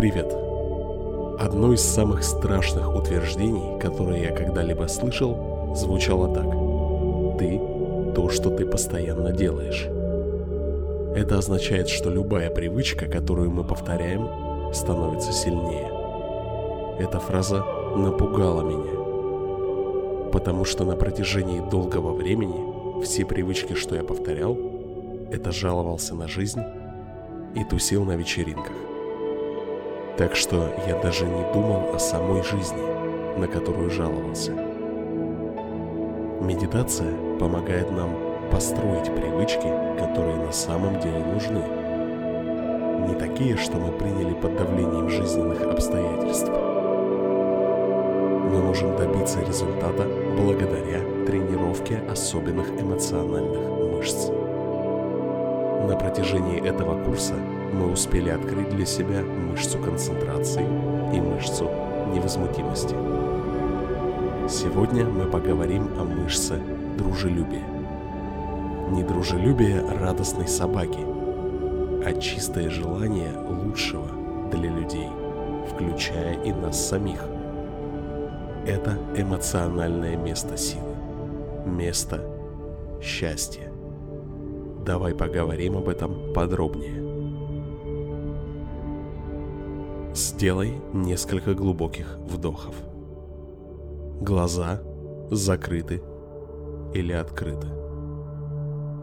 [0.00, 0.34] Привет!
[1.38, 6.46] Одно из самых страшных утверждений, которое я когда-либо слышал, звучало так.
[7.38, 7.60] Ты–
[8.14, 9.88] то, что ты постоянно делаешь.
[11.14, 15.90] Это означает, что любая привычка, которую мы повторяем, становится сильнее.
[16.98, 17.62] Эта фраза
[17.94, 24.56] напугала меня, потому что на протяжении долгого времени все привычки, что я повторял,
[25.30, 26.62] это жаловался на жизнь
[27.54, 28.89] и тусил на вечеринках.
[30.20, 32.82] Так что я даже не думал о самой жизни,
[33.38, 34.52] на которую жаловался.
[36.42, 38.10] Медитация помогает нам
[38.52, 41.62] построить привычки, которые на самом деле нужны.
[43.08, 46.50] Не такие, что мы приняли под давлением жизненных обстоятельств.
[48.50, 54.28] Мы можем добиться результата благодаря тренировке особенных эмоциональных мышц.
[55.88, 57.36] На протяжении этого курса
[57.72, 60.64] мы успели открыть для себя мышцу концентрации
[61.14, 61.68] и мышцу
[62.12, 62.94] невозмутимости.
[64.48, 66.60] Сегодня мы поговорим о мышце
[66.98, 67.66] дружелюбия.
[68.90, 70.98] Не дружелюбие радостной собаки,
[72.04, 74.08] а чистое желание лучшего
[74.50, 75.08] для людей,
[75.72, 77.24] включая и нас самих.
[78.66, 80.96] Это эмоциональное место силы,
[81.64, 82.24] место
[83.00, 83.70] счастья.
[84.84, 87.09] Давай поговорим об этом подробнее.
[90.14, 92.74] Сделай несколько глубоких вдохов.
[94.20, 94.80] Глаза
[95.30, 96.02] закрыты
[96.92, 97.68] или открыты.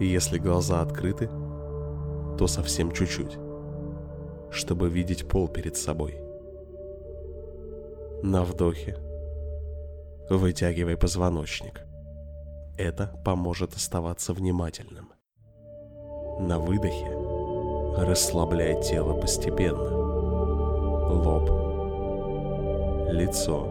[0.00, 1.28] Если глаза открыты,
[2.38, 3.36] то совсем чуть-чуть,
[4.50, 6.18] чтобы видеть пол перед собой.
[8.22, 8.96] На вдохе
[10.30, 11.82] вытягивай позвоночник.
[12.78, 15.12] Это поможет оставаться внимательным.
[16.40, 17.10] На выдохе
[17.98, 20.03] расслабляй тело постепенно.
[21.08, 21.50] Лоб,
[23.10, 23.66] лицо,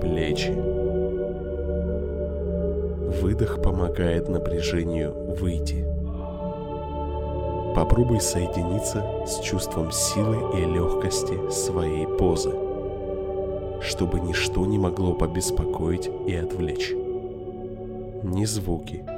[0.00, 0.52] плечи.
[3.20, 5.86] Выдох помогает напряжению выйти.
[7.74, 12.52] Попробуй соединиться с чувством силы и легкости своей позы,
[13.80, 16.92] чтобы ничто не могло побеспокоить и отвлечь.
[18.22, 19.04] Ни звуки–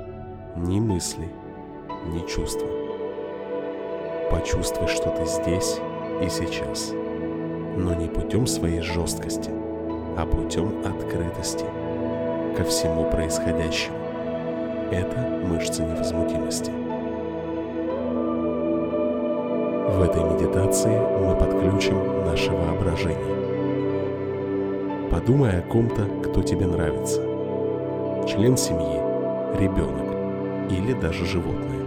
[0.59, 1.29] ни мысли,
[2.13, 2.88] ни чувства.
[4.31, 5.79] Почувствуй, что ты здесь
[6.23, 6.93] и сейчас,
[7.77, 9.51] но не путем своей жесткости,
[10.17, 11.65] а путем открытости
[12.57, 13.97] ко всему происходящему.
[14.91, 16.71] Это мышца невозмутимости.
[19.91, 23.39] В этой медитации мы подключим наше воображение.
[25.11, 27.23] Подумай о ком-то, кто тебе нравится.
[28.29, 29.01] Член семьи,
[29.59, 31.78] ребенок или даже животное.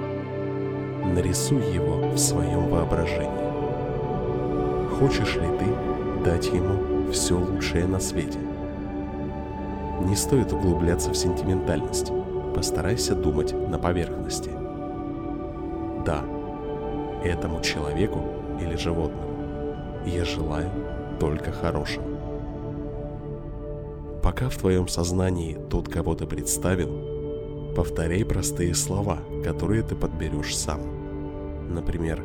[1.03, 3.29] Нарисуй его в своем воображении.
[4.97, 8.39] Хочешь ли ты дать ему все лучшее на свете?
[10.01, 12.12] Не стоит углубляться в сентиментальность.
[12.56, 14.51] Постарайся думать на поверхности.
[16.06, 16.23] Да,
[17.23, 18.23] этому человеку
[18.59, 19.31] или животному
[20.06, 20.69] я желаю
[21.19, 22.06] только хорошего.
[24.22, 27.10] Пока в твоем сознании тот, кого ты представил,
[27.75, 31.73] Повторяй простые слова, которые ты подберешь сам.
[31.73, 32.21] Например,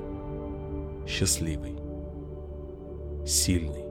[1.07, 1.77] счастливый,
[3.25, 3.85] сильный.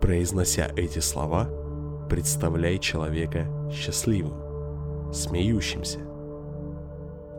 [0.00, 1.50] Произнося эти слова,
[2.08, 5.98] представляй человека счастливым, смеющимся.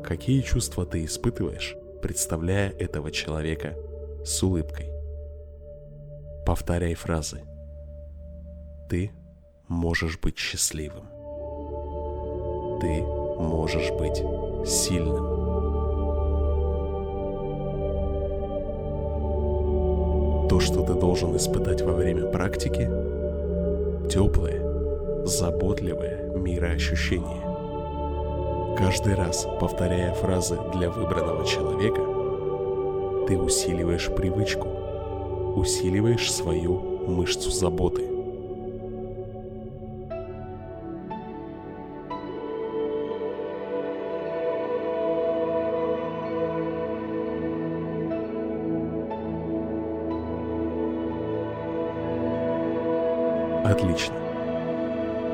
[0.04, 3.76] Какие чувства ты испытываешь, представляя этого человека
[4.24, 4.92] с улыбкой?
[6.46, 7.42] Повторяй фразы.
[8.88, 9.12] Ты
[9.68, 11.21] можешь быть счастливым
[12.82, 14.24] ты можешь быть
[14.68, 15.40] сильным.
[20.50, 22.90] То, что ты должен испытать во время практики,
[24.10, 27.42] теплое, заботливое мироощущение.
[28.78, 32.02] Каждый раз, повторяя фразы для выбранного человека,
[33.28, 34.68] ты усиливаешь привычку,
[35.56, 36.74] усиливаешь свою
[37.08, 38.11] мышцу заботы.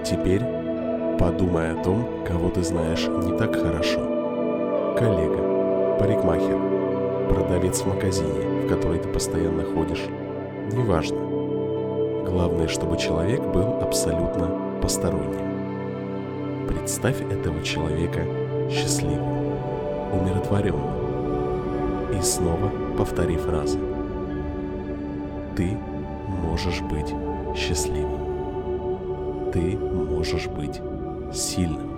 [0.09, 0.41] Теперь
[1.19, 3.99] подумай о том, кого ты знаешь не так хорошо.
[4.97, 6.57] Коллега, парикмахер,
[7.27, 10.05] продавец в магазине, в который ты постоянно ходишь.
[10.71, 11.17] Неважно.
[12.25, 16.67] Главное, чтобы человек был абсолютно посторонним.
[16.69, 18.21] Представь этого человека
[18.71, 19.57] счастливым,
[20.13, 22.15] умиротворенным.
[22.17, 23.77] и снова повтори фразы.
[25.57, 25.77] Ты
[26.41, 27.13] можешь быть
[27.57, 28.26] счастливым.
[29.53, 30.81] Ты можешь быть
[31.33, 31.97] сильным.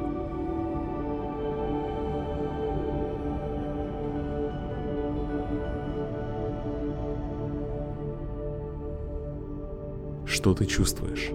[10.26, 11.32] Что ты чувствуешь?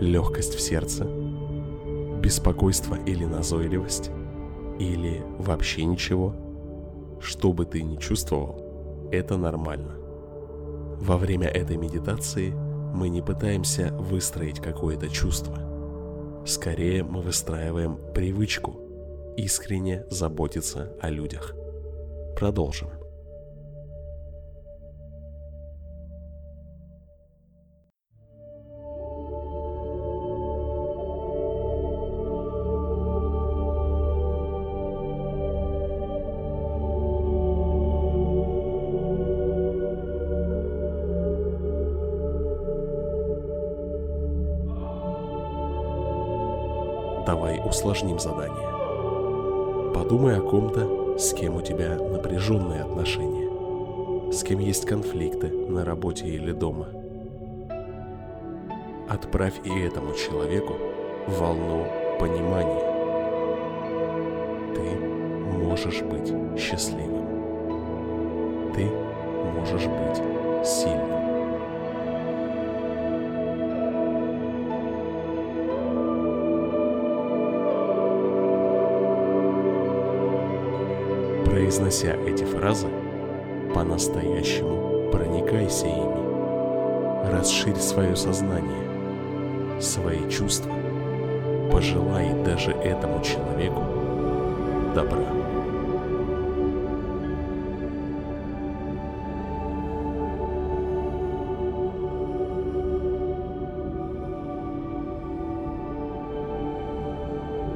[0.00, 1.04] Легкость в сердце?
[1.04, 4.10] Беспокойство или назойливость?
[4.78, 6.34] Или вообще ничего?
[7.20, 9.94] Что бы ты ни чувствовал, это нормально.
[11.00, 12.54] Во время этой медитации
[12.98, 16.42] мы не пытаемся выстроить какое-то чувство.
[16.44, 21.54] Скорее мы выстраиваем привычку искренне заботиться о людях.
[22.36, 22.88] Продолжим.
[47.28, 49.92] Давай усложним задание.
[49.92, 56.26] Подумай о ком-то, с кем у тебя напряженные отношения, с кем есть конфликты на работе
[56.26, 56.88] или дома.
[59.10, 60.72] Отправь и этому человеку
[61.26, 61.84] волну
[62.18, 62.80] понимания.
[64.74, 64.98] Ты
[65.58, 68.72] можешь быть счастливым.
[68.74, 68.90] Ты
[69.54, 70.16] можешь быть
[70.66, 71.07] сильным.
[81.78, 82.88] Произнося эти фразы,
[83.72, 87.30] по-настоящему проникайся ими.
[87.30, 90.72] Расширь свое сознание, свои чувства.
[91.70, 93.84] Пожелай даже этому человеку
[94.92, 95.22] добра.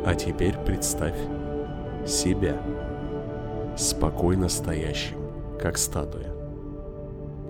[0.05, 1.15] А теперь представь
[2.05, 2.57] себя
[3.77, 5.19] спокойно стоящим,
[5.61, 6.33] как статуя.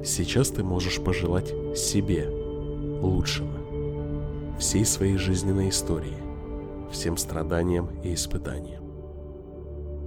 [0.05, 2.29] Сейчас ты можешь пожелать себе
[3.01, 3.53] лучшего,
[4.59, 6.17] всей своей жизненной истории,
[6.91, 8.83] всем страданиям и испытаниям.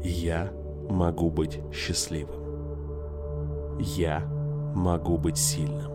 [0.03, 0.51] Я
[0.89, 3.79] могу быть счастливым.
[3.79, 4.19] Я
[4.75, 5.94] могу быть сильным.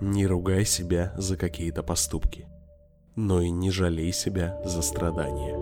[0.00, 2.46] Не ругай себя за какие-то поступки,
[3.14, 5.56] но и не жалей себя за страдания.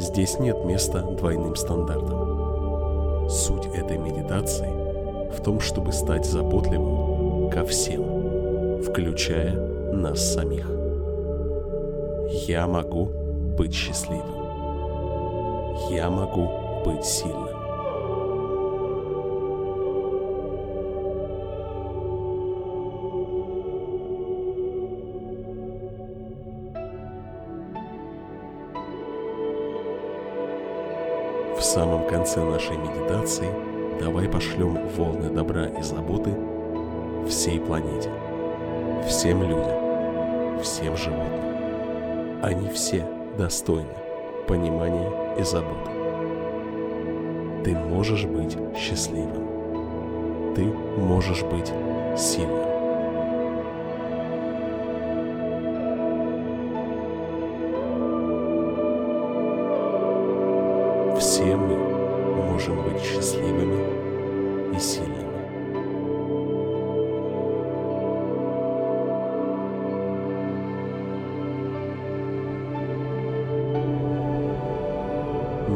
[0.00, 3.28] Здесь нет места двойным стандартам.
[3.30, 9.54] Суть этой медитации в том, чтобы стать заботливым ко всем, включая
[9.92, 10.68] нас самих.
[12.48, 13.04] Я могу
[13.56, 14.34] быть счастливым.
[15.90, 17.57] Я могу быть сильным.
[31.78, 33.48] Самом конце нашей медитации
[34.00, 36.34] давай пошлем волны добра и заботы
[37.28, 38.10] всей планете,
[39.06, 42.42] всем людям, всем животным.
[42.42, 43.06] Они все
[43.38, 43.94] достойны
[44.48, 45.08] понимания
[45.38, 45.92] и заботы.
[47.62, 50.54] Ты можешь быть счастливым.
[50.56, 51.72] Ты можешь быть
[52.16, 52.67] сильным.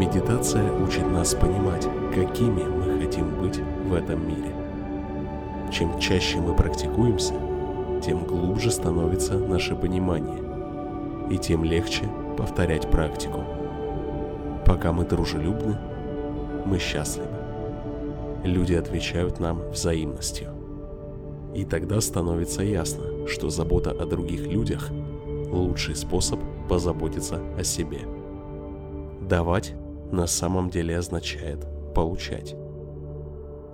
[0.02, 4.52] Медитация учит нас понимать, какими мы хотим быть в этом мире.
[5.71, 7.35] Чем чаще мы практикуемся,
[8.04, 10.42] тем глубже становится наше понимание,
[11.30, 12.02] и тем легче
[12.37, 13.44] повторять практику.
[14.66, 15.78] Пока мы дружелюбны,
[16.66, 17.28] мы счастливы.
[18.42, 20.49] Люди отвечают нам взаимностью.
[21.54, 24.90] И тогда становится ясно, что забота о других людях–
[25.52, 28.00] лучший способ позаботиться о себе.
[29.21, 29.76] Давать
[30.12, 32.54] на самом деле означает получать.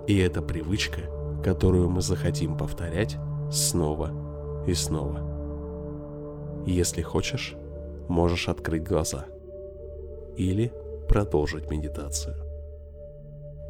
[0.07, 1.01] И это привычка,
[1.43, 3.17] которую мы захотим повторять
[3.51, 6.63] снова и снова.
[6.65, 7.55] Если хочешь,
[8.07, 9.25] можешь открыть глаза
[10.35, 10.73] или
[11.07, 12.35] продолжить медитацию.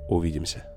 [0.08, 0.69] Увидимся.